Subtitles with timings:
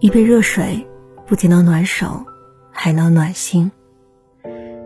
[0.00, 0.88] 一杯热水
[1.26, 2.24] 不仅能暖手，
[2.70, 3.70] 还能暖心。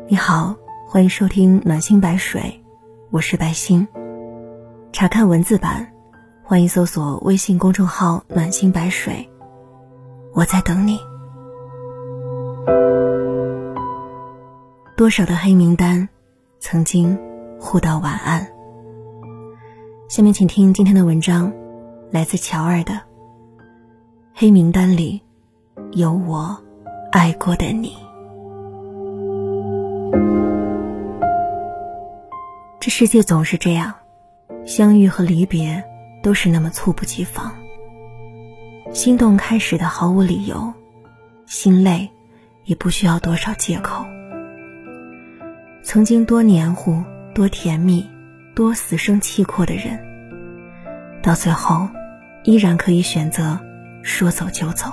[0.09, 0.57] 你好，
[0.89, 2.61] 欢迎收听暖心白水，
[3.13, 3.87] 我是白心。
[4.93, 5.89] 查看文字版，
[6.43, 9.31] 欢迎搜索微信公众号“暖心白水”，
[10.35, 10.99] 我在等你。
[14.97, 16.09] 多少的黑名单，
[16.59, 17.17] 曾经
[17.61, 18.45] 互道晚安。
[20.09, 21.53] 下面请听今天的文章，
[22.11, 23.01] 来自乔儿的。
[24.37, 25.23] 黑名单里
[25.93, 26.61] 有我
[27.13, 27.97] 爱过的你。
[32.81, 33.95] 这世界总是这样，
[34.67, 35.85] 相遇和离别
[36.21, 37.55] 都是那么猝不及防。
[38.93, 40.73] 心动开始的毫无理由，
[41.47, 42.11] 心累
[42.65, 44.05] 也不需要多少借口。
[45.85, 47.05] 曾经多黏糊、
[47.37, 48.05] 多甜蜜、
[48.53, 49.97] 多死生契阔的人，
[51.23, 51.89] 到最后
[52.43, 53.61] 依然可以选择。
[54.05, 54.93] 说走就走。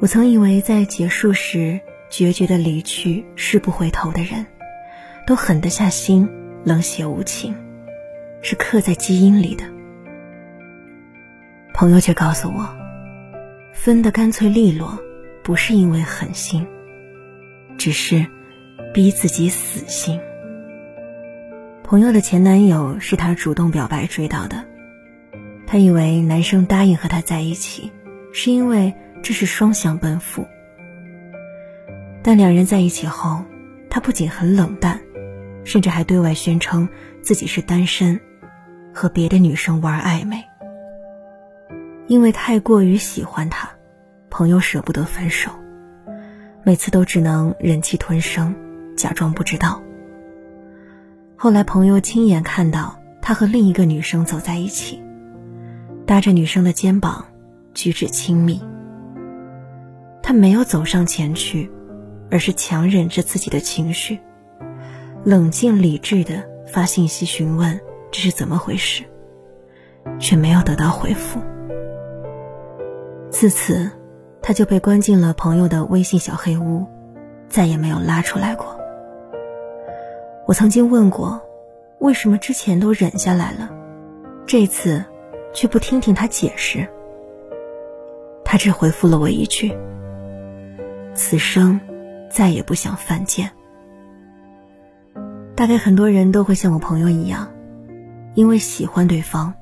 [0.00, 4.46] 我曾以为，在结束时决绝的离去，是不回头的人，
[5.26, 6.28] 都狠得下心，
[6.64, 7.54] 冷血无情，
[8.40, 9.64] 是刻在基因里的。
[11.74, 12.74] 朋友却告诉我，
[13.72, 14.98] 分得干脆利落，
[15.44, 16.66] 不是因为狠心，
[17.76, 18.26] 只是
[18.94, 20.18] 逼自己死心。
[21.84, 24.64] 朋友的前男友是他主动表白追到的。
[25.70, 27.92] 他以为男生答应和他在一起，
[28.32, 30.46] 是因为这是双向奔赴。
[32.22, 33.44] 但两人在一起后，
[33.90, 34.98] 他不仅很冷淡，
[35.64, 36.88] 甚至还对外宣称
[37.20, 38.18] 自己是单身，
[38.94, 40.42] 和别的女生玩暧昧。
[42.06, 43.68] 因为太过于喜欢他，
[44.30, 45.50] 朋友舍不得分手，
[46.62, 48.54] 每次都只能忍气吞声，
[48.96, 49.82] 假装不知道。
[51.36, 55.02] 后来朋友亲眼看到他和另一个女生走在一起。
[56.08, 57.26] 搭着女生的肩膀，
[57.74, 58.62] 举止亲密。
[60.22, 61.70] 他没有走上前去，
[62.30, 64.18] 而是强忍着自己的情绪，
[65.22, 67.78] 冷静理智的发信息询问
[68.10, 69.04] 这是怎么回事，
[70.18, 71.40] 却没有得到回复。
[73.28, 73.90] 自此，
[74.40, 76.86] 他就被关进了朋友的微信小黑屋，
[77.50, 78.80] 再也没有拉出来过。
[80.46, 81.42] 我曾经问过，
[81.98, 83.68] 为什么之前都忍下来了，
[84.46, 85.04] 这次？
[85.58, 86.88] 却不听听他解释，
[88.44, 89.76] 他只回复了我一句
[91.16, 91.80] ：“此生
[92.30, 93.50] 再也不想犯贱。”
[95.56, 97.52] 大概很多人都会像我朋友一样，
[98.36, 99.52] 因为喜欢对方，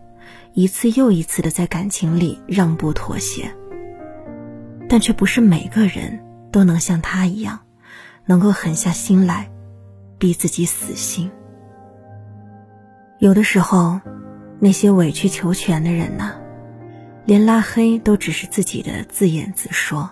[0.53, 3.51] 一次又一次的在感情里让步妥协，
[4.91, 6.21] 但却不是每个人
[6.53, 7.61] 都能像他一样，
[8.27, 9.51] 能够狠下心来，
[10.19, 11.31] 逼自己死心。
[13.19, 13.99] 有的时候。
[14.59, 16.33] 那些委曲求全的人呢，
[17.27, 20.09] 连拉黑都只是自己的自演自说。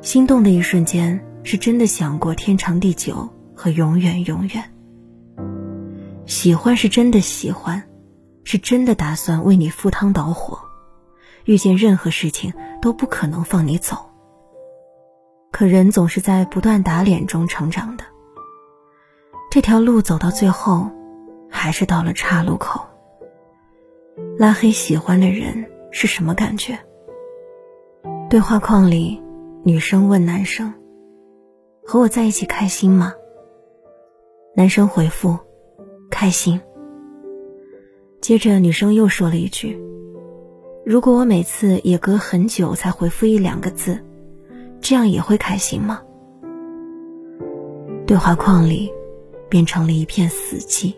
[0.00, 4.64] 心动的一瞬间，是真的想过天长地久和永远永远。
[6.24, 7.82] 喜欢是真的喜欢，
[8.44, 10.58] 是真的打算为你赴汤蹈火，
[11.44, 14.10] 遇见任何事情都不可能放你走。
[15.52, 18.04] 可人总是在不断打脸中成长的，
[19.50, 20.90] 这条路走到最后。
[21.64, 22.78] 还是到了岔路口。
[24.36, 26.78] 拉黑喜欢的人是什么感觉？
[28.28, 29.22] 对话框里，
[29.62, 30.74] 女生问男生
[31.82, 33.14] ：“和我在一起开心吗？”
[34.54, 35.38] 男生回复
[36.12, 36.60] ：“开心。”
[38.20, 39.80] 接着女生又说了一句
[40.84, 44.04] ：“如果我每次也隔很久才回复一两个字，
[44.82, 46.02] 这样也会开心吗？”
[48.06, 48.92] 对话框里，
[49.48, 50.92] 变成了一片死寂。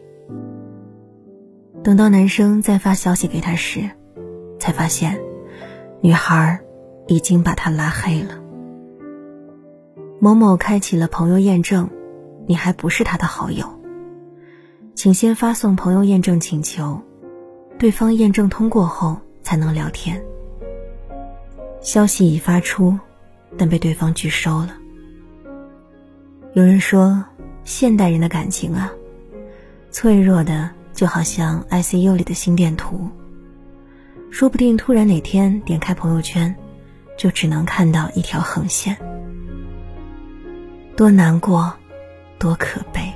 [1.86, 3.88] 等到男生再发消息给他时，
[4.58, 5.20] 才发现，
[6.00, 6.58] 女孩
[7.06, 8.42] 已经把他拉黑了。
[10.18, 11.88] 某某开启了朋友验证，
[12.48, 13.64] 你还不是他的好友，
[14.96, 17.00] 请先发送朋友验证请求，
[17.78, 20.20] 对方验证通过后才能聊天。
[21.80, 22.98] 消息已发出，
[23.56, 24.70] 但被对方拒收了。
[26.52, 27.24] 有人说，
[27.62, 28.92] 现代人的感情啊，
[29.92, 30.68] 脆弱的。
[30.96, 33.10] 就好像 ICU 里的心电图，
[34.30, 36.56] 说不定突然哪天点开朋友圈，
[37.18, 38.96] 就只能看到一条横线。
[40.96, 41.74] 多难过，
[42.38, 43.12] 多可悲。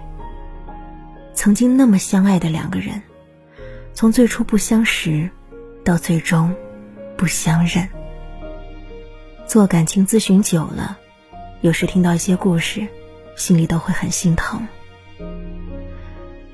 [1.32, 3.00] 曾经那么相爱的两个人，
[3.94, 5.30] 从最初不相识，
[5.82, 6.54] 到最终
[7.16, 7.88] 不相认。
[9.46, 10.98] 做感情咨询久了，
[11.62, 12.86] 有时听到一些故事，
[13.36, 14.68] 心里都会很心疼。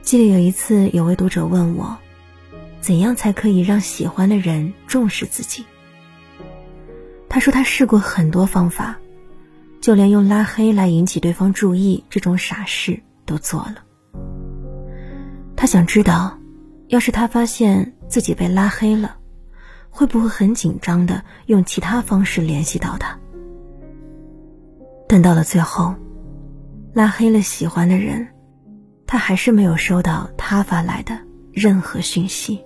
[0.06, 1.98] 记得有一次，有位读者问我
[2.80, 5.66] ：“怎样才可以让喜欢的人重视自己。
[7.28, 8.96] 他说他试过很多方法，
[9.80, 13.78] 就连用拉黑来引起对方注意这种傻事都做了。
[15.56, 16.38] 他想知道，
[16.86, 19.16] 要是他发现自己被拉黑了，
[19.90, 23.18] 会不会很紧张的用其他方式联系到他？
[25.08, 25.96] 但到了最后，
[26.92, 28.28] 拉黑了喜欢的人，
[29.06, 31.18] 他还是没有收到他发来的
[31.52, 32.62] 任何讯息。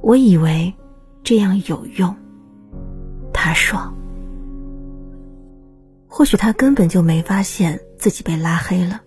[0.00, 0.74] 我以为
[1.22, 2.14] 这样有用，
[3.32, 3.92] 他说。
[6.08, 9.00] 或许他根本就没发现自己被拉黑了，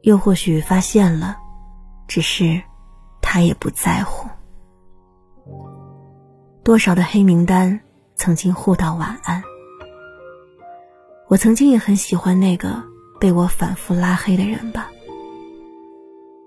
[0.00, 1.36] 又或许发现了，
[2.08, 2.62] 只是
[3.20, 4.26] 他也不在乎。
[6.62, 7.80] 多少的黑名单
[8.14, 9.42] 曾经互道晚安。
[11.28, 12.82] 我曾经也很喜欢那个
[13.18, 14.90] 被我反复拉黑的人吧。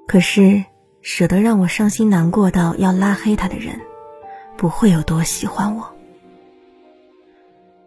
[0.08, 0.64] 可是，
[1.02, 3.80] 舍得让我伤心难过到要拉黑他的人，
[4.58, 5.92] 不会有多喜欢我。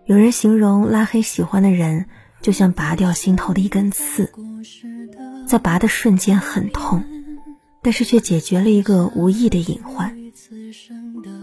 [0.07, 2.07] 有人形容拉黑喜欢的人，
[2.41, 4.33] 就像拔掉心头的一根刺，
[5.47, 7.05] 在拔的瞬间很痛，
[7.83, 10.17] 但是却解决了一个无意的隐患。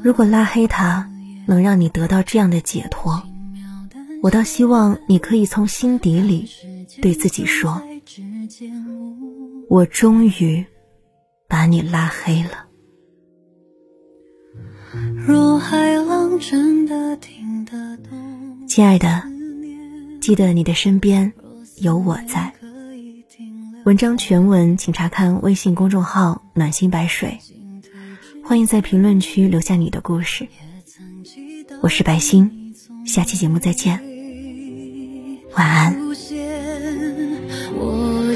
[0.04, 1.10] 如果拉黑他
[1.46, 3.24] 能让你得到这样的解脱。
[4.22, 6.50] 我倒希望你可以从心底里
[7.02, 7.82] 对自己说
[9.70, 10.66] ：“我终于
[11.48, 12.66] 把你拉黑了。”
[18.68, 19.24] 亲爱的，
[20.20, 21.32] 记得你的身边
[21.78, 22.54] 有我在。
[23.86, 27.40] 文章全文请查看微信公众号“暖心白水”，
[28.44, 30.48] 欢迎在评论区留下你的故事。
[31.82, 32.76] 我是白心，
[33.06, 34.02] 下期节目再见。
[35.56, 35.96] 晚安。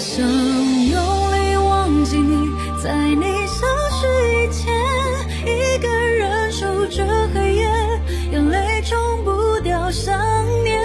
[0.04, 1.00] 想用
[1.32, 2.36] 力忘记你，
[2.84, 4.68] 在你消失以前，
[5.48, 7.66] 一个人守着黑夜，
[8.34, 10.14] 眼泪冲不掉想
[10.66, 10.78] 念，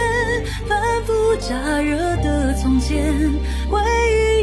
[0.68, 3.12] 反复加热的从前，
[3.68, 3.80] 回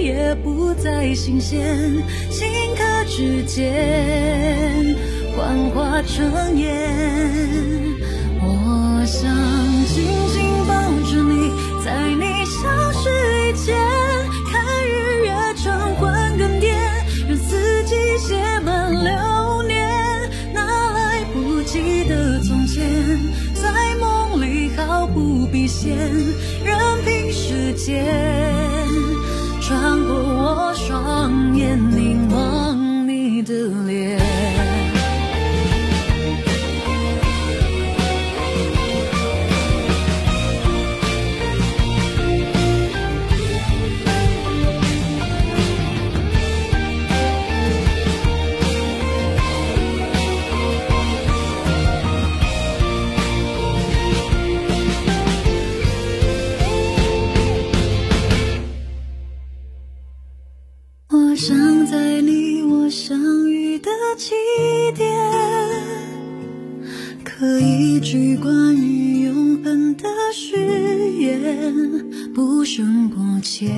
[0.01, 2.43] 忆也不再新鲜，顷
[2.75, 4.93] 刻之间
[5.37, 6.91] 幻化成烟。
[8.41, 9.31] 我想
[25.75, 25.97] 线，
[26.63, 28.05] 任凭时间
[29.59, 32.84] 穿过我双眼，凝望。
[64.17, 64.33] 起
[64.95, 65.11] 点，
[67.23, 70.55] 可一句关于永恒的誓
[71.19, 71.73] 言，
[72.33, 73.69] 不胜过千，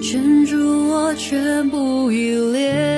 [0.00, 0.56] 圈住
[0.88, 2.89] 我全部依恋。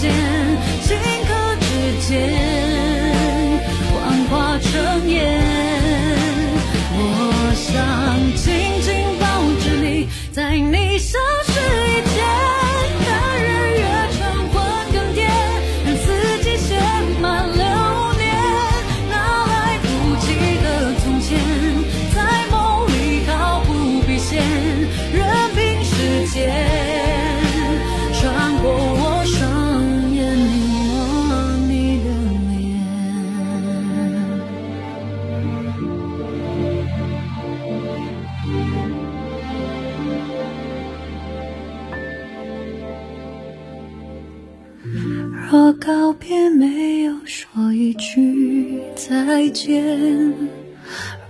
[0.00, 0.12] 间，
[0.82, 0.88] 顷
[1.26, 1.66] 刻之
[2.06, 2.10] 间
[3.92, 3.94] 幻
[4.30, 5.16] 化成烟，
[6.92, 6.98] 我
[7.54, 7.64] 想
[8.34, 8.44] 紧
[8.82, 8.86] 紧
[9.20, 9.24] 抱
[9.62, 10.85] 着你，在你。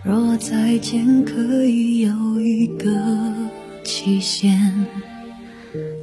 [0.05, 2.89] 若再见可以有一个
[3.85, 4.87] 期限，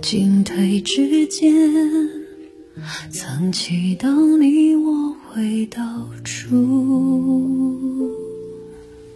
[0.02, 1.54] 进退之间，
[3.10, 8.12] 曾祈祷你我回到初。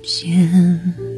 [0.04, 1.17] 见。